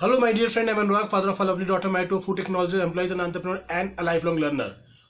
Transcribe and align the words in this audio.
Hello, 0.00 0.18
my 0.18 0.32
dear 0.32 0.48
friend. 0.48 0.70
I'm 0.70 0.78
Anurag, 0.78 1.10
father 1.10 1.28
of 1.28 1.40
a 1.40 1.44
lovely 1.44 1.66
daughter, 1.66 1.86
married 1.86 2.08
to 2.08 2.16
a 2.16 2.20
food 2.22 2.38
technology 2.38 2.80
employee, 2.80 3.12
entrepreneur, 3.12 3.62
and 3.68 3.92
a 3.98 4.02
lifelong 4.02 4.38
learner. 4.38 4.68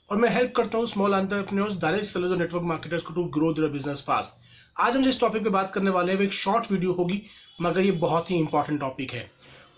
और 0.09 0.17
मैं 0.17 0.29
help 0.29 0.51
करता 0.55 0.77
हूँ 0.77 0.85
small 0.87 1.13
entrepreneurs 1.13 1.77
direct 1.81 2.07
sellers 2.07 2.31
और 2.31 2.37
network 2.37 2.63
marketers 2.63 3.03
को 3.03 3.13
to 3.13 3.23
grow 3.35 3.51
their 3.53 3.69
business 3.71 4.03
fast 4.07 4.81
आज 4.81 4.95
हम 4.95 5.03
जिस 5.03 5.19
topic 5.19 5.43
पे 5.43 5.49
बात 5.49 5.71
करने 5.73 5.91
वाले 5.91 6.11
हैं 6.11 6.19
वो 6.19 6.25
एक 6.25 6.33
शॉर्ट 6.33 6.71
वीडियो 6.71 6.93
होगी 6.93 7.21
मगर 7.61 7.81
ये 7.81 7.91
बहुत 8.01 8.31
ही 8.31 8.39
इंपॉर्टेंट 8.39 8.79
टॉपिक 8.79 9.13
है 9.13 9.25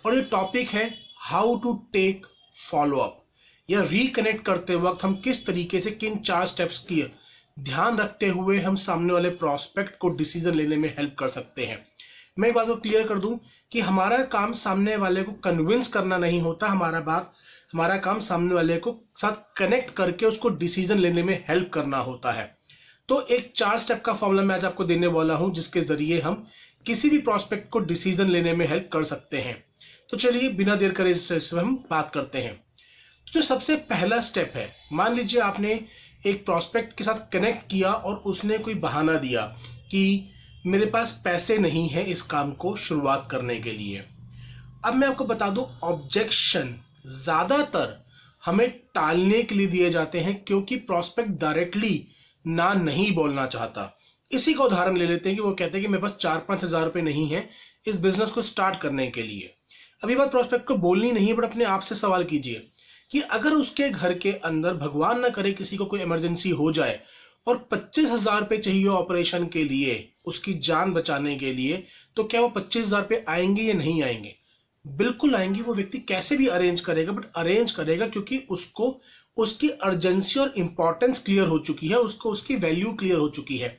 और 0.05 0.15
ये 0.15 0.21
टॉपिक 0.31 0.69
है 0.69 0.89
how 1.27 1.55
to 1.63 1.73
take 1.93 2.25
follow 2.71 2.97
up 2.99 3.23
या 3.69 3.81
रिकनेक्ट 3.91 4.45
करते 4.45 4.75
वक्त 4.87 5.05
हम 5.05 5.15
किस 5.23 5.45
तरीके 5.47 5.81
से 5.81 5.91
किन 5.95 6.17
चार 6.21 6.45
स्टेप्स 6.47 6.79
की 6.89 7.03
ध्यान 7.57 7.97
रखते 7.97 8.29
हुए 8.31 8.59
हम 8.61 8.75
सामने 8.87 9.13
वाले 9.13 9.29
प्रोस्पेक्ट 9.43 9.97
को 9.99 10.09
डिसीज़न 10.17 10.55
लेने 10.55 10.77
में 10.77 10.93
हेल्प 10.97 11.15
कर 11.19 11.27
सकते 11.31 11.65
हैं 11.65 11.83
मैं 12.37 12.49
एक 12.49 12.55
बात 12.55 12.67
को 12.67 12.75
क्लियर 12.75 13.07
कर 13.07 13.19
दूँ 13.19 13.39
कि 13.71 13.79
हमारा 13.79 14.17
काम 14.23 14.53
सामने 14.53 14.95
वाले 14.95 15.23
को 15.23 15.31
कन्विंस 15.31 15.87
करना 15.87 16.17
नहीं 16.17 16.41
होता, 16.41 16.67
हमारा 16.67 16.99
बात, 16.99 17.33
हमारा 17.73 17.97
काम 17.97 18.19
सामने 18.19 18.53
वाले 18.53 18.77
को 18.77 18.95
साथ 19.17 19.57
कनेक्ट 19.57 19.93
करके 19.93 20.25
उसको 20.25 20.49
डिसीज़न 20.49 20.97
लेने 20.97 21.23
में 21.23 21.45
हेल्प 21.49 21.69
करना 21.73 21.97
होता 21.97 22.31
है। 22.31 22.57
तो 23.09 23.21
एक 23.21 23.53
चार 23.55 23.77
स्टेप 23.77 24.01
का 24.01 24.13
फॉर्मूला 24.13 24.43
मैं 24.43 24.55
आज 24.55 24.65
आपको 24.65 24.83
देने 24.83 25.07
वाला 25.07 25.35
हूँ, 25.35 25.53
जिसके 25.53 25.81
ज़रिए 25.81 26.19
हम 26.21 26.45
किसी 26.85 27.09
भी 27.09 27.17
प्रोस्पेक्ट 27.17 27.69
को 27.69 27.79
डिसीज़न 27.79 28.29
लेने 28.29 28.53
में 28.53 28.67
हेल्प 28.67 28.89
कर 28.93 29.03
सकते 29.03 29.37
हैं। 29.37 29.63
तो 30.09 30.17
चलिए, 30.17 30.49
बिना 30.49 30.75
देर 30.75 30.91
करे 30.91 31.13
हम 31.53 31.75
बात 31.89 32.11
करते 32.13 32.39
हैं। 32.39 32.53
तो 32.53 33.31
जो 33.33 33.41
सबसे 33.41 33.75
पहला 33.75 34.19
स्टेप 34.19 34.53
है, 34.55 34.71
मान 34.93 35.15
लीजिए 35.15 35.41
आपने 35.41 35.79
एक 36.25 36.45
प्रोस्पेक्ट 36.45 36.97
के 36.97 37.03
साथ 37.03 37.31
कनेक्ट 37.33 37.69
किया 37.69 37.91
और 37.91 38.15
उसने 38.15 38.57
कोई 38.57 38.73
बहाना 38.73 39.13
दिया 39.13 39.45
कि 39.91 40.29
मेरे 40.65 40.85
पास 40.85 41.11
पैसे 41.23 41.57
नहीं 41.57 41.87
है 41.89 42.03
इस 42.11 42.21
काम 42.21 42.51
को 42.53 42.75
शुरुआत 42.75 43.27
करने 43.31 43.55
के 43.55 43.71
लिए। 43.71 44.03
अब 44.85 44.93
मैं 44.95 45.07
आपको 45.07 45.25
बता 45.25 45.49
दूँ 45.49 45.65
ऑब्जेक्शन 45.83 46.75
ज़्यादातर 47.05 47.97
हमें 48.43 48.69
टालने 48.95 49.41
के 49.43 49.55
लिए 49.55 49.67
दिए 49.67 49.89
जाते 49.89 50.19
हैं 50.19 50.35
क्योंकि 50.43 50.75
प्रोस्पेक्ट 50.77 51.31
डायरेक्टली 51.41 52.05
ना 52.45 52.73
नहीं 52.73 53.11
बोलना 53.15 53.45
चाहता। 53.47 53.91
इसी 54.31 54.53
का 54.53 54.63
उदाहरण 54.63 54.97
ले 54.97 55.07
लेते 55.07 55.29
हैं 55.29 55.37
कि 55.37 55.43
वो 55.43 55.51
कहते 55.51 55.77
हैं 55.77 55.81
कि 55.81 55.87
मेरे 55.87 56.01
पास 56.01 56.15
चार 56.21 56.39
पाँच 56.47 56.63
हज़ार 56.63 56.83
रुपए 56.83 57.01
नहीं 57.01 57.27
है 57.29 57.47
इस 57.87 57.99
बिज़नेस 57.99 58.29
को 58.29 58.41
स्टार्ट 58.41 58.79
करने 58.81 59.07
के 59.07 59.23
लिए। 59.23 59.53
अभी 60.03 60.15
बात 60.15 60.31
प्रोस्पेक्ट 60.31 60.65
को 60.67 60.75
बोलनी 60.77 61.11
नहीं 61.11 61.27
है, 61.27 61.33
बट 61.33 61.43
अपने 61.43 61.65
आप 61.65 61.81
से 61.81 61.95
सवाल 61.95 62.23
कीजिए 62.23 62.67
कि 63.11 63.21
अगर 63.21 63.53
उसके 63.53 63.89
घर 63.89 64.13
के 64.15 64.31
अंदर 64.31 64.73
भगवान 64.75 65.19
ना 65.19 65.29
करे, 65.29 65.51
किसी 65.53 65.77
को 65.77 65.85
कोई 65.85 66.01
इमरजेंसी 66.01 66.49
हो 66.51 66.71
जाए 66.71 66.99
और 67.47 67.67
पच्चीस 67.71 68.09
हज़ार 68.11 68.39
रुपए 68.39 68.57
चाहिए 68.59 68.87
ऑपरेशन 68.87 69.47
के 69.47 69.63
लिए 69.63 70.09
उसकी 70.25 70.53
जान 70.59 70.93
बचाने 70.93 71.35
के 71.35 71.53
लिए 71.53 71.83
तो 72.17 72.23
क्या 72.23 72.41
वो 72.41 72.49
पच्चीस 72.49 72.85
हज़ार 72.85 73.01
रुपए 73.01 73.23
आएँगे 73.29 73.63
या 73.63 73.73
नहीं 73.73 74.01
आएँगे? 74.03 74.35
बिल्कुल 74.85 75.35
आएँगे, 75.35 75.61
वो 75.61 75.73
व्यक्ति 75.73 75.97
कैसे 75.99 76.37
भी 76.37 76.47
अरेंज 76.47 76.81
करेगा 76.81 77.11
बट 77.11 77.25
अरेंज 77.35 77.71
करेगा 77.71 78.07
क्योंकि 78.07 78.37
उसको, 78.49 78.99
उसकी 79.37 79.69
अर्जेंसी 79.69 80.39
और 80.39 80.53
इंपॉर्टेंस 80.57 81.19
क्लियर 81.19 81.47
हो 81.47 81.59
चुकी 81.59 81.87
है, 81.87 81.97
उसको, 81.97 82.29
उसकी 82.29 82.55
वैल्यू 82.55 82.93
क्लियर 82.93 83.17
हो 83.17 83.29
चुकी 83.29 83.57
है। 83.57 83.77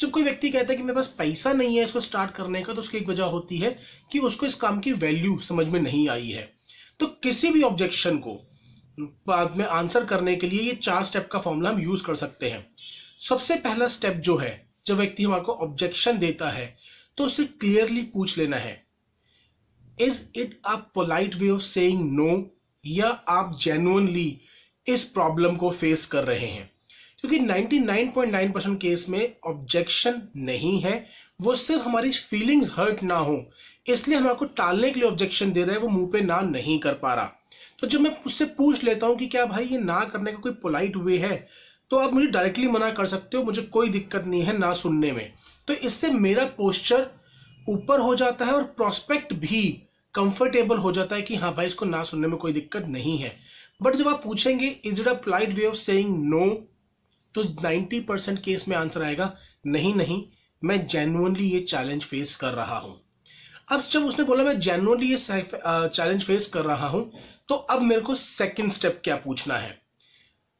जब 0.00 0.10
कोई 0.10 0.22
व्यक्ति 0.22 0.50
कहता 0.50 0.72
है 0.72 0.76
कि 0.76 0.82
मेरे 0.82 0.94
पास 0.94 1.14
पैसा 1.18 1.52
नहीं 1.52 1.76
है 1.76 1.84
इसको 1.84 2.00
स्टार्ट 2.00 2.30
करने 2.30 2.62
का 2.62 2.72
तो 2.72 2.80
उसकी 2.80 2.98
एक 2.98 3.08
वजह 3.08 3.24
होती 3.24 3.58
है 3.58 3.76
कि 4.12 4.18
उसको 4.18 4.46
इस 4.46 4.54
काम 4.54 4.80
की 4.80 4.92
वैल्यू 4.92 5.36
समझ 5.38 5.66
में 5.66 5.80
नहीं 5.80 6.08
आई 6.08 6.30
है। 6.30 6.48
तो 7.00 7.06
किसी 7.22 7.50
भी 7.50 7.62
ऑब्जेक्शन 7.62 8.18
को 8.18 8.40
बाद 9.26 9.56
में 9.56 9.64
आंसर 9.64 10.04
करने 10.04 10.34
के 10.36 10.46
लिए 10.46 10.60
ये 10.60 10.74
चार 10.74 11.04
स्टेप 11.04 11.28
का 11.32 11.38
फॉर्मूला 11.38 11.70
हम 11.70 11.80
यूज़ 11.80 12.02
कर 12.02 12.14
सकते 12.14 12.50
हैं। 12.50 12.66
सबसे 13.20 13.56
पहला 13.56 13.88
स्टेप 13.88 14.16
जो 14.16 14.36
है 14.36 14.52
जब 14.86 14.96
व्यक्ति 14.96 15.22
हमारे 15.22 15.42
को 15.42 15.52
ऑब्जेक्शन 15.52 16.18
देता 16.18 16.50
है 16.50 16.76
तो 17.18 17.24
उसे 17.24 17.44
क्लियरली 17.44 18.02
पूछ 18.02 18.38
लेना 18.38 18.56
है। 18.56 18.82
Is 20.00 20.22
it 20.36 20.60
a 20.64 20.74
polite 20.94 21.34
way 21.34 21.48
of 21.48 21.62
saying 21.62 22.12
no 22.12 22.50
या 22.86 23.08
आप 23.28 23.58
जेनुअनली 23.62 24.40
इस 24.86 25.04
प्रॉब्लम 25.04 25.56
को 25.56 25.70
फेस 25.70 26.06
कर 26.06 26.24
रहे 26.24 26.46
हैं? 26.46 26.70
क्योंकि 27.20 27.38
99.9 27.38 28.52
परसेंट 28.52 28.80
केस 28.80 29.06
में 29.08 29.36
ऑब्जेक्शन 29.46 30.20
नहीं 30.36 30.80
है। 30.80 31.06
वो 31.42 31.54
सिर्फ़ 31.54 31.82
हमारी 31.82 32.10
फीलिंग्स 32.10 32.70
हर्ट 32.72 33.02
ना 33.02 33.16
हो। 33.16 33.50
इसलिए 33.86 34.18
हम 34.18 34.28
आपको 34.28 34.44
टालने 34.44 34.90
के 34.90 35.00
लिए 35.00 35.08
ऑब्जेक्शन 35.08 35.52
दे 35.52 35.64
रहे 35.64 35.74
हैं, 35.74 35.82
वो 35.82 35.88
मुँह 35.88 36.10
पे 36.12 36.20
ना 36.20 36.40
नहीं 36.40 36.78
कर 36.78 36.94
पा 36.94 37.14
रहा। 37.14 37.32
तो 37.80 37.86
जब 37.86 38.00
मैं 38.00 38.10
उससे 38.26 38.44
पूछ 38.44 38.84
लेता 38.84 39.06
हूँ 39.06 39.16
कि 39.16 39.26
क्या 39.26 39.46
भाई 39.46 39.64
ये 39.64 39.78
ना 39.78 40.04
करने 40.04 40.32
का 40.32 40.38
कोई 40.38 40.52
पोलाइट 40.52 40.96
वे 40.96 41.18
है 41.18 41.48
तो 41.94 41.98
आप 41.98 42.12
मुझे 42.12 42.26
डायरेक्टली 42.26 42.68
मना 42.68 42.88
कर 42.90 43.06
सकते 43.06 43.36
हो, 43.36 43.42
मुझे 43.44 43.62
कोई 43.64 43.88
दिक्कत 43.88 44.24
नहीं 44.26 44.42
है 44.42 44.56
ना 44.58 44.72
सुनने 44.74 45.10
में। 45.12 45.32
तो 45.68 45.72
इससे 45.72 46.08
मेरा 46.10 46.44
पोस्चर 46.56 47.06
ऊपर 47.68 48.00
हो 48.00 48.14
जाता 48.14 48.44
है 48.44 48.52
और 48.52 48.62
प्रोस्पेक्ट 48.78 49.32
भी 49.34 49.60
कंफर्टेबल 50.14 50.76
हो 50.76 50.92
जाता 50.92 51.16
है 51.16 51.22
कि 51.22 51.36
हाँ 51.36 51.54
भाई, 51.54 51.66
इसको 51.66 51.84
ना 51.84 52.02
सुनने 52.04 52.28
में 52.28 52.36
कोई 52.36 52.52
दिक्कत 52.52 52.86
नहीं 52.88 53.16
है। 53.18 53.32
बट 53.80 53.96
जब 53.96 54.08
आप 54.08 54.20
पूछेंगे 54.24 54.68
is 54.84 55.00
it 55.00 55.08
a 55.08 55.12
polite 55.24 55.54
way 55.54 55.66
of 55.66 55.74
saying 55.74 56.24
no 56.24 56.48
तो 57.34 57.44
90 57.60 58.00
परसेंट 58.08 58.42
केस 58.44 58.66
में 58.68 58.76
आंसर 58.76 59.02
आएगा, 59.02 59.32
नहीं 59.66 59.94
नहीं, 59.94 60.22
मैं 60.62 60.86
जेनुअनली 60.88 61.48
ये 61.48 61.60
चैलेंज 61.62 62.02
फेस 62.04 62.34
कर 62.36 62.52
रहा 62.54 62.78
हूँ। 62.78 63.00
अब 63.68 63.80
जब 63.92 64.06
उसने 64.06 64.24
बोला, 64.24 64.44
मैं 64.44 64.58
जेनुअनली 64.60 65.12
ये 65.12 65.16
चैलेंज 65.18 66.24
फेस 66.24 66.46
कर 66.48 66.64
रहा 66.64 66.88
हूँ 66.88 67.10
तो 67.48 67.54
अब 67.54 67.82
मेरे 67.82 68.00
को 68.00 68.14
सेकेंड 68.16 68.70
स्टेप 68.72 69.00
क्या 69.04 69.16
पूछना 69.16 69.58
है? 69.58 69.83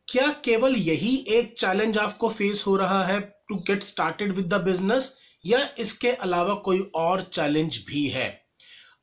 क्या 0.09 0.29
केवल 0.45 0.77
यही 0.77 1.15
एक 1.29 1.55
चैलेंज 1.59 1.99
आपको 1.99 2.29
फेस 2.31 2.63
हो 2.67 2.77
रहा 2.77 3.03
है 3.05 3.21
to 3.49 3.57
get 3.69 3.83
started 3.83 4.33
with 4.33 4.47
the 4.49 4.61
business 4.65 5.13
या 5.45 5.69
इसके 5.79 6.11
अलावा 6.11 6.55
कोई 6.65 6.81
और 6.95 7.23
चैलेंज 7.33 7.79
भी 7.87 8.07
है? 8.09 8.29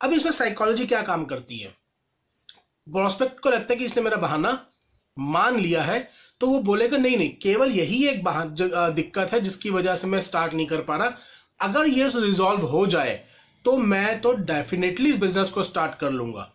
अब 0.02 0.14
इसमें 0.14 0.32
साइकोलॉजी 0.32 0.86
क्या 0.86 1.02
काम 1.02 1.26
करती 1.26 1.58
है? 1.58 1.70
प्रोस्पेक्ट 2.88 3.40
को 3.40 3.50
लगता 3.50 3.74
है 3.74 3.80
कि 3.80 3.86
इसने 3.86 4.04
मेरा 4.04 4.18
बहाना 4.18 4.60
मान 5.18 5.60
लिया 5.60 5.84
है 5.84 6.08
तो 6.42 6.48
वो 6.48 6.60
बोलेगा, 6.62 6.98
नहीं 6.98 7.18
नहीं, 7.18 7.30
केवल 7.34 7.72
यही 7.72 8.06
एक 8.08 8.24
दिक्कत 8.96 9.34
है 9.34 9.40
जिसकी 9.40 9.70
वजह 9.70 9.96
से 9.96 10.08
मैं 10.08 10.22
स्टार्ट 10.22 10.54
नहीं 10.54 10.68
कर 10.68 10.82
पा 10.82 10.96
रहा। 10.96 11.18
अगर 11.60 11.88
ये 11.88 12.08
रिजॉल्व 12.16 12.66
हो 12.68 12.86
जाए 12.88 13.14
तो 13.66 13.78
मैं 13.78 14.20
तो 14.22 14.32
डेफिनेटली 14.34 15.10
इस 15.10 15.18
बिज़नेस 15.18 15.50
को 15.50 15.64
स्टार्ट 15.64 16.00
कर 16.00 16.12
लूँगा। 16.12 16.52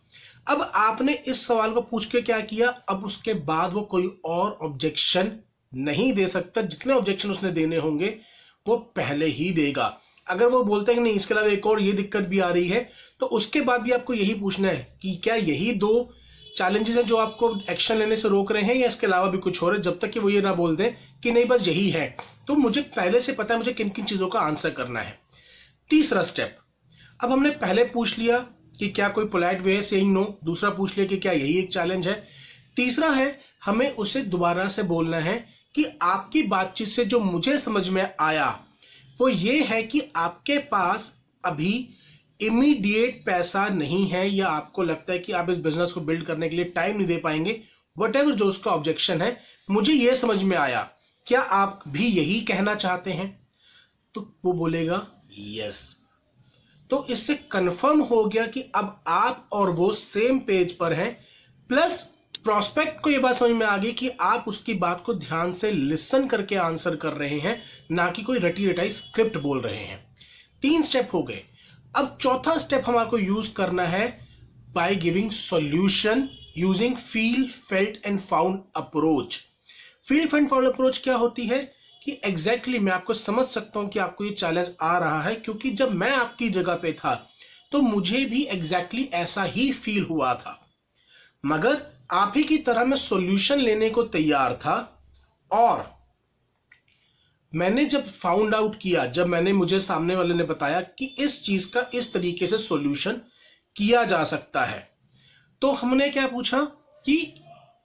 अब 0.47 0.61
आपने 0.75 1.13
इस 1.27 1.47
सवाल 1.47 1.73
को 1.73 1.81
पूछ 1.81 2.05
के 2.05 2.21
क्या 2.23 2.41
किया? 2.43 2.69
अब 2.89 3.05
उसके 3.05 3.35
बाद 3.35 3.73
वो 3.73 3.81
कोई 3.85 4.07
और 4.25 4.59
ऑब्जेक्शन 4.63 5.33
नहीं 5.73 6.13
दे 6.13 6.27
सकता। 6.29 6.63
जितने 6.63 6.93
ऑब्जेक्शन 6.93 7.31
उसने 7.31 7.51
देने 7.53 7.77
होंगे, 7.77 8.19
वो 8.67 8.77
पहले 8.97 9.27
ही 9.29 9.51
देगा। 9.53 9.97
अगर 10.27 10.47
वो 10.47 10.63
बोलते 10.65 10.93
हैं 10.93 11.01
कि 11.01 11.05
नहीं, 11.05 11.17
इसके 11.17 11.35
अलावा 11.35 11.49
एक 11.49 11.67
और 11.67 11.81
ये 11.83 11.93
दिक्कत 11.93 12.25
भी 12.25 12.39
आ 12.41 12.49
रही 12.51 12.69
है 12.69 12.89
तो 13.21 13.27
उसके 13.29 13.61
बाद 13.63 13.81
भी 13.81 13.91
आपको 13.93 14.15
यही 14.15 14.35
पूछना 14.35 14.69
है 14.69 14.99
कि 15.03 15.15
क्या 15.25 15.35
यही 15.35 15.73
दो 15.75 16.11
चैलेंजेस 16.57 16.97
हैं 16.97 17.05
जो 17.05 17.17
आपको 17.17 17.55
एक्शन 17.71 17.97
लेने 17.97 18.17
से 18.17 18.29
रोक 18.29 18.53
रहे 18.53 18.63
हैं, 18.63 18.75
या 18.75 18.87
इसके 18.87 19.07
अलावा 19.07 19.29
भी 19.29 19.39
कुछ 19.39 19.61
हो 19.63 19.69
रहा 19.69 19.77
है, 19.77 19.83
जब 19.83 19.99
तक 19.99 20.11
कि 20.11 20.21
वो 20.21 20.31
ये 20.31 20.41
ना 20.41 20.53
बोल 20.55 20.77
दें 20.77 20.95
कि 21.23 21.33
नहीं, 21.33 21.45
बस 21.45 21.67
यही 21.69 21.89
है। 21.91 22.17
तो 22.47 22.55
मुझे 22.57 22.81
पहले 22.97 23.21
से 23.21 23.33
पता 23.33 23.55
है 23.55 23.59
मुझे 23.59 23.73
किन 23.73 23.89
किन 23.89 24.05
चीज़ों 24.05 24.29
का 24.29 24.41
आंसर 24.41 24.71
करना 24.71 25.01
है। 25.01 25.19
तीसरा 25.91 26.23
स्टेप 26.23 26.57
अब 27.21 27.33
हमने 27.33 27.51
पहले 27.57 27.85
पूछ 27.87 28.19
लिया 28.19 28.39
कि 28.79 28.89
क्या 28.89 29.09
कोई 29.09 29.25
पोलाइट 29.25 29.61
वे 29.61 29.75
है 29.75 29.83
सेइंग 29.83 30.13
नो 30.13 30.39
दूसरा 30.45 30.71
पूछ 30.71 30.97
लिया 30.97 31.07
कि 31.07 31.17
क्या 31.17 31.33
यही 31.33 31.59
एक 31.59 31.73
चैलेंज 31.73 32.09
है। 32.09 32.27
तीसरा 32.77 33.11
है, 33.11 33.41
हमें 33.65 33.91
उसे 33.91 34.23
दोबारा 34.23 34.69
से 34.69 34.83
बोलना 34.83 35.19
है 35.19 35.49
कि 35.75 35.85
आपकी 36.03 36.43
बातचीत 36.43 36.89
से 36.89 37.05
जो 37.05 37.21
मुझे 37.21 37.59
समझ 37.59 37.89
में 37.89 38.15
आया, 38.21 38.65
वो 39.21 39.29
ये 39.29 39.63
है 39.63 39.83
कि 39.83 40.03
आपके 40.17 40.59
पास 40.59 41.13
अभी 41.45 41.89
इमीडिएट 42.41 43.23
पैसा 43.27 43.69
नहीं 43.69 44.07
है 44.07 44.29
या 44.31 44.49
आपको 44.49 44.83
लगता 44.83 45.13
है 45.13 45.19
कि 45.19 45.33
आप 45.33 45.51
इस 45.51 45.59
बिज़नेस 45.59 45.93
को 45.93 46.01
बिल्ड 46.01 46.25
करने 46.25 46.49
के 46.49 46.57
लिए 46.57 46.65
टाइम 46.65 46.97
नहीं 46.97 47.07
दे 47.07 47.17
पाएँगे। 47.17 47.61
वट 47.99 48.17
जो 48.17 48.45
उसका 48.45 48.71
ऑब्जेक्शन 48.71 49.23
है, 49.23 49.41
मुझे 49.71 49.93
यह 49.93 50.15
समझ 50.15 50.43
में 50.43 50.57
आया। 50.57 50.91
क्या 51.27 51.41
आप 51.41 51.83
भी 51.89 52.07
यही 52.07 52.41
कहना 52.41 52.75
चाहते 52.75 53.13
हैं? 53.13 53.47
तो 54.15 54.35
वो 54.45 54.53
बोलेगा 54.53 55.07
यस 55.39 55.97
तो 56.91 57.07
इससे 57.11 57.35
कंफर्म 57.35 58.01
हो 58.01 58.25
गया 58.25 58.47
कि 58.47 58.61
अब 58.75 59.05
आप 59.07 59.49
और 59.53 59.71
वो 59.71 59.93
सेम 59.93 60.39
पेज 60.39 60.73
पर 60.73 60.93
हैं 60.93 61.11
प्लस 61.71 62.03
प्रोस्पेक्ट 62.45 63.01
को 63.01 63.11
यह 63.11 63.21
बात 63.21 63.37
समझ 63.37 63.51
में 63.51 63.67
आ 63.67 63.77
गई 63.77 63.93
कि 63.93 64.09
आप 64.21 64.45
उसकी 64.49 64.75
बात 64.75 65.03
को 65.07 65.15
ध्यान 65.15 65.53
से 65.53 65.71
लिसन 65.73 66.27
करके 66.27 66.57
आंसर 66.57 66.97
कर 66.97 67.13
रहे 67.13 67.39
हैं, 67.39 67.63
ना 67.91 68.11
कि 68.11 68.23
कोई 68.23 68.39
रटी 68.39 68.67
रटाई 68.67 68.91
स्क्रिप्ट 68.91 69.37
बोल 69.37 69.61
रहे 69.61 69.77
हैं। 69.77 70.17
तीन 70.63 70.83
स्टेप 70.83 71.09
हो 71.15 71.23
गए। 71.23 71.43
अब 71.97 72.17
चौथा 72.21 72.57
स्टेप 72.59 72.85
हमारे 72.87 73.09
को 73.11 73.19
यूज़ 73.19 73.53
करना 73.55 73.87
है 73.87 74.07
by 74.75 74.95
giving 74.95 75.31
solution 75.31 76.29
using 76.59 76.97
feel 76.97 77.49
felt 77.71 78.07
and 78.07 78.21
found 78.21 78.61
approach 78.77 79.41
feel 80.09 80.29
and 80.35 80.49
found 80.49 80.69
approach 80.69 80.99
क्या 81.05 81.15
होती 81.15 81.47
है? 81.47 81.76
कि 82.07 82.13
एग्जैक्टली 82.25 82.73
exactly 82.73 82.85
मैं 82.85 82.93
आपको 82.93 83.15
समझ 83.15 83.47
सकता 83.49 83.81
हूँ 83.81 83.89
कि 83.89 83.99
आपको 83.99 84.25
ये 84.25 84.31
चैलेंज 84.33 84.69
आ 84.83 84.97
रहा 84.99 85.23
है, 85.23 85.35
क्योंकि 85.35 85.71
जब 85.73 85.93
मैं 85.93 86.11
आपकी 86.13 86.49
जगह 86.51 86.75
पे 86.75 86.93
था 86.95 87.15
तो 87.73 87.81
मुझे 87.83 88.25
भी 88.25 88.43
एग्जैक्टली 88.45 89.03
exactly 89.03 89.23
ऐसा 89.23 89.43
ही 89.45 89.71
फील 89.75 90.05
हुआ 90.05 90.35
था। 90.35 90.61
मगर 91.45 91.83
आप 92.13 92.33
ही 92.37 92.43
की 92.45 92.59
तरह 92.59 92.85
मैं 92.85 92.97
सॉल्यूशन 92.97 93.61
लेने 93.61 93.91
को 93.91 94.03
तैयार 94.05 94.55
था, 94.55 94.77
और 95.51 95.95
मैंने 97.53 97.85
जब 97.85 98.11
फाउंड 98.13 98.55
आउट 98.55 98.79
किया, 98.81 99.07
जब 99.07 99.27
मैंने, 99.27 99.53
मुझे 99.53 99.81
सामने 99.81 100.17
वाले 100.17 100.35
ने 100.35 100.45
बताया 100.45 100.81
कि 100.81 101.15
इस 101.19 101.43
चीज़ 101.45 101.71
का 101.73 101.89
इस 101.95 102.13
तरीके 102.13 102.47
से 102.47 102.59
सॉल्यूशन 102.59 103.21
किया 103.77 104.05
जा 104.05 104.25
सकता 104.25 104.65
है 104.65 104.89
तो 105.63 105.71
हमने 105.73 106.09
क्या 106.09 106.27
पूछा 106.27 106.61
कि 107.05 107.17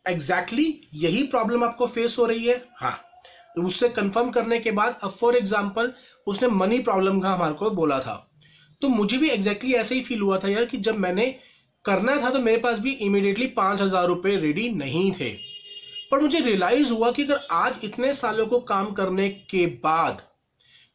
एग्जैक्टली 0.06 0.63
exactly 0.63 1.03
यही 1.03 1.24
प्रॉब्लम 1.24 1.63
आपको 1.63 1.88
फेस 1.88 2.15
हो 2.19 2.25
रही 2.25 2.45
है? 2.45 2.63
हाँ। 2.75 3.00
उससे 3.57 3.89
कंफर्म 3.89 4.30
करने 4.31 4.59
के 4.59 4.71
बाद, 4.71 5.00
अब 5.03 5.12
फॉर 5.12 5.36
एग्ज़ाम्पल 5.36 5.94
उसने 6.27 6.48
मनी 6.50 6.80
प्रॉब्लम 6.80 7.19
का 7.21 7.30
हमारे 7.30 7.53
को 7.53 7.69
बोला 7.71 8.00
था। 8.00 8.15
तो 8.81 8.88
मुझे 8.89 9.18
भी 9.18 9.30
एग्जैक्टली 9.30 9.69
exactly 9.69 9.81
ऐसे 9.81 9.95
ही 9.95 10.01
फील 10.03 10.21
हुआ 10.21 10.38
था 10.38 10.48
यार 10.48 10.65
कि 10.65 10.77
जब 10.80 10.98
मैंने 10.98 11.36
करना 11.86 12.15
था 12.18 12.30
तो 12.30 12.39
मेरे 12.39 12.57
पास 12.57 12.80
भी 12.80 12.92
इमिडिएटली 12.92 13.48
पाँच 13.50 13.81
हज़ार 13.81 14.07
रुपए 14.07 14.36
रेडी 14.38 14.69
नहीं 14.69 15.12
थे। 15.12 15.30
पर 16.12 16.19
मुझे 16.19 16.39
रियलाइज़ 16.39 16.92
हुआ 16.92 17.12
कि 17.12 17.24
अगर 17.24 17.48
आज 17.51 17.80
इतने 17.83 18.13
सालों 18.13 18.45
को 18.45 18.59
काम 18.62 18.92
करने 18.94 19.30
के 19.30 19.65
बाद 19.83 20.21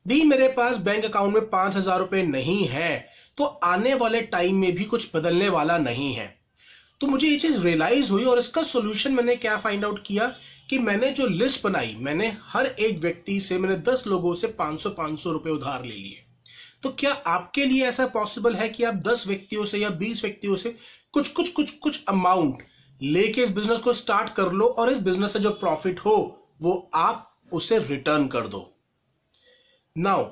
भी 0.06 0.22
मेरे 0.24 0.48
पास 0.48 0.76
बैंक 0.78 1.04
अकाउंट 1.04 1.34
में 1.34 1.48
पाँच 1.50 1.76
हज़ार 1.76 1.98
रुपए 1.98 2.22
नहीं 2.22 2.64
है 2.64 3.06
तो 3.38 3.44
आने 3.44 3.94
वाले 3.94 4.20
टाइम 4.24 4.56
में 4.56 4.72
भी 4.74 4.84
कुछ 4.84 5.08
बदलने 5.14 5.48
वाला 5.48 5.78
नहीं 5.78 6.12
है। 6.14 6.26
तो 7.00 7.06
मुझे 7.06 7.28
ये 7.28 7.38
चीज़ 7.38 7.58
रियलाइज़ 7.60 8.10
हुई 8.10 8.24
और 8.24 8.38
इसका 8.38 8.62
सोल्यूशन 8.62 9.14
मैंने 9.14 9.36
क्या 9.36 9.56
फाइंड 9.56 9.84
आउट 9.84 10.02
किया 10.06 10.26
कि 10.70 10.78
मैंने 10.78 11.10
जो 11.10 11.26
लिस्ट 11.26 11.62
बनाई, 11.64 11.94
मैंने 11.98 12.36
हर 12.42 12.66
एक 12.66 12.98
व्यक्ति 12.98 13.40
से, 13.40 13.58
मैंने 13.58 13.76
दस 13.82 14.04
लोगों 14.06 14.34
से 14.34 14.46
500 14.58 14.90
500 14.90 15.32
रुपए 15.32 15.50
उधार 15.50 15.84
ले 15.84 15.94
लिए। 15.94 16.22
तो 16.82 16.90
क्या 16.90 17.12
आपके 17.26 17.64
लिए 17.64 17.84
ऐसा 17.86 18.06
पॉसिबल 18.06 18.54
है 18.54 18.68
कि 18.68 18.84
आप 18.84 18.94
दस 18.94 19.26
व्यक्तियों 19.26 19.64
से 19.64 19.78
या 19.78 19.90
बीस 19.90 20.22
व्यक्तियों 20.24 20.56
से 20.56 20.74
कुछ 21.12 21.28
कुछ 21.28 21.48
कुछ 21.48 21.70
कुछ 21.70 22.04
अमाउंट 22.08 22.62
लेके 23.00 23.42
इस 23.42 23.50
बिज़नेस 23.50 23.80
को 23.80 23.92
स्टार्ट 23.92 24.34
कर 24.34 24.52
लो 24.52 24.66
और 24.68 24.90
इस 24.90 24.98
बिज़नेस 24.98 25.32
से 25.32 25.38
जो 25.38 25.50
प्रॉफिट 25.50 26.00
हो, 26.00 26.16
वो 26.62 26.90
आप 26.94 27.32
उसे 27.52 27.78
रिटर्न 27.78 28.26
कर 28.28 28.46
दो। 28.46 28.72
नाउ 29.96 30.24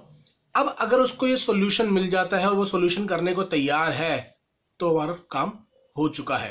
अब 0.54 0.76
अगर 0.80 1.00
उसको 1.00 1.26
ये 1.26 1.36
सॉल्यूशन 1.36 1.90
मिल 1.90 2.08
जाता 2.08 2.38
है 2.38 2.48
और 2.48 2.54
वो 2.54 2.64
सॉल्यूशन 2.64 3.06
करने 3.06 3.32
को 3.34 3.42
तैयार 3.42 3.92
है 3.92 4.16
तो 4.80 4.90
हमारा 4.90 5.14
काम 5.30 5.52
हो 5.96 6.08
चुका 6.08 6.36
है। 6.36 6.50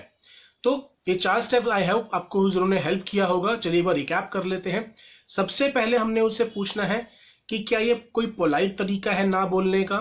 तो 0.63 0.71
ये 1.07 1.15
चार 1.15 1.41
स्टेप 1.41 1.67
आई 1.69 1.83
हैव 1.83 2.07
आपको 2.13 2.49
ज़रूर 2.49 2.67
ने 2.67 2.79
हेल्प 2.79 3.03
किया 3.07 3.25
होगा। 3.25 3.55
चलिए 3.55 3.79
एक 3.79 3.85
बार 3.85 3.95
रिकैप 3.95 4.29
कर 4.33 4.43
लेते 4.45 4.71
हैं। 4.71 4.93
सबसे 5.29 5.67
पहले 5.69 5.97
हमने 5.97 6.21
उससे 6.21 6.43
पूछना 6.45 6.83
है 6.83 7.07
कि 7.49 7.59
क्या 7.59 7.79
ये 7.79 7.95
कोई 8.13 8.27
पोलाइट 8.33 8.77
तरीका 8.77 9.11
है 9.11 9.25
ना 9.27 9.45
बोलने 9.47 9.83
का? 9.83 9.97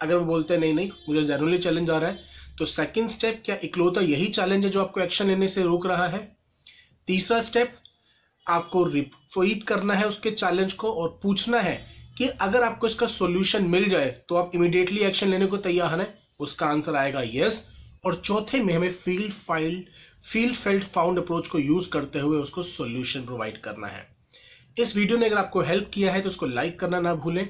अगर 0.00 0.16
वो 0.16 0.24
बोलते 0.24 0.54
हैं, 0.54 0.60
नहीं 0.60 0.74
नहीं, 0.74 0.90
मुझे 1.08 1.24
जनरली 1.24 1.58
चैलेंज 1.58 1.90
आ 1.90 1.98
रहा 1.98 2.10
है। 2.10 2.18
तो 2.58 2.64
सेकंड 2.64 3.08
स्टेप 3.08 3.42
क्या 3.44 3.56
इकलौता 3.64 4.00
यही 4.00 4.26
चैलेंज 4.28 4.64
है 4.64 4.70
जो 4.70 4.80
आपको 4.82 5.00
एक्शन 5.00 5.26
लेने 5.26 5.48
से 5.48 5.62
रोक 5.62 5.86
रहा 5.86 6.06
है? 6.06 6.20
तीसरा 7.08 7.40
स्टेप 7.40 7.74
आपको 8.46 8.82
रिपोइट 8.84 9.62
करना 9.64 9.94
है 9.94 10.06
उसके 10.08 10.30
चैलेंज 10.30 10.72
को 10.72 10.92
और 10.92 11.18
पूछना 11.22 11.60
है 11.60 11.76
कि 12.18 12.26
अगर 12.40 12.62
आपको 12.62 12.86
इसका 12.86 13.06
सॉल्यूशन 13.06 13.64
मिल 13.66 13.88
जाए 13.88 14.06
तो 14.28 14.34
आप 14.34 14.52
इमीडिएटली 14.54 15.00
एक्शन 15.00 15.28
लेने 15.28 15.46
को 15.46 15.56
तैयार 15.58 16.00
हैं? 16.00 16.14
उसका 16.40 16.66
आंसर 16.66 16.96
आएगा 16.96 17.22
यस 17.24 17.66
और 18.06 18.14
चौथे 18.16 18.60
में 18.60 18.72
हमें 18.74 18.90
feel 18.94 19.32
felt 19.34 19.84
feel 20.24 20.54
felt 20.56 20.84
found 20.86 21.18
approach 21.18 21.48
को 21.48 21.58
यूज़ 21.58 21.88
करते 21.90 22.18
हुए 22.18 22.38
उसको 22.38 22.62
सॉल्यूशन 22.64 23.24
प्रोवाइड 23.26 23.60
करना 23.62 23.86
है। 23.86 24.06
इस 24.76 24.96
वीडियो 24.96 25.18
ने 25.18 25.26
अगर 25.26 25.38
आपको 25.38 25.60
हेल्प 25.62 25.90
किया 25.94 26.12
है 26.12 26.20
तो 26.22 26.28
उसको 26.28 26.46
लाइक 26.46 26.78
करना 26.80 27.00
ना 27.00 27.14
भूलें 27.16 27.48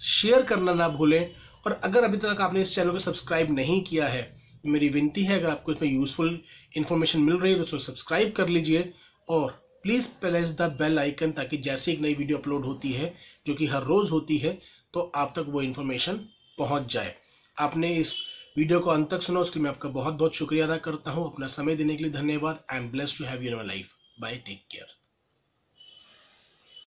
शेयर 0.00 0.42
करना 0.42 0.74
ना 0.74 0.88
भूलें, 0.88 1.30
और 1.66 1.80
अगर 1.84 2.04
अभी 2.04 2.16
तक 2.16 2.40
आपने 2.40 2.60
इस 2.62 2.74
चैनल 2.74 2.90
को 2.90 2.98
सब्सक्राइब 2.98 3.50
नहीं 3.54 3.80
किया 3.84 4.06
है, 4.08 4.22
मेरी 4.64 4.88
विनती 4.88 5.24
है 5.24 5.38
अगर 5.38 5.50
आपको 5.50 5.72
इसमें 5.72 5.90
यूजफुल 5.90 6.40
इन्फॉर्मेशन 6.76 7.20
मिल 7.20 7.36
रही 7.36 7.52
है 7.52 7.58
तो 7.58 7.64
उसको 7.64 7.78
सब्सक्राइब 7.80 8.32
कर 8.32 8.48
लीजिए, 8.48 8.92
और 9.28 9.50
please 9.84 10.06
press 10.20 10.50
the 10.52 10.62
bell 10.78 10.98
icon 10.98 11.32
ताकि 11.32 11.56
जैसे 11.58 11.92
एक 11.92 12.00
नई 12.00 12.14
वीडियो 12.14 12.38
अपलोड 12.38 12.64
होती 12.64 12.92
है, 12.92 13.14
जो 13.46 13.54
कि 13.54 13.66
हर 13.66 13.82
रोज 13.84 14.10
होती 14.10 14.38
है 14.38 14.58
तो 14.94 15.10
आप 15.14 15.32
तक 15.36 15.46
वो 15.48 15.62
इन्फॉर्मेशन 15.62 16.20
पहुँच 16.58 16.92
जाए। 16.92 17.14
आपने 17.56 17.94
इस 17.96 18.14
वीडियो 18.56 18.78
को 18.80 18.90
अंत 18.90 19.08
तक 19.10 19.22
सुना। 19.22 19.40
उसके 19.40 19.58
लिए 19.58 19.64
मैं 19.64 19.70
आपका 19.70 19.88
बहुत 19.88 20.14
बहुत 20.14 20.36
शुक्रिया 20.36 20.64
अदा 20.66 20.76
करता 20.86 21.10
हूँ। 21.10 21.24
अपना 21.32 21.46
समय 21.46 21.76
देने 21.76 21.96
के 21.96 22.04
लिए 22.04 22.12
धन्यवाद। 22.12 22.64
I 22.72 22.78
am 22.78 22.90
bless 22.90 23.16
to 23.18 23.24
have 23.24 23.42
you 23.42 23.50
in 23.50 23.56
my 23.56 23.66
life 23.66 23.92
bye 24.20 24.36
take 24.46 24.64
care 24.70 24.99